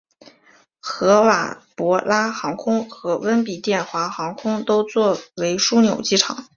[0.79, 6.49] 合瓦博拉航空和温比殿华航空都作比为枢纽机场。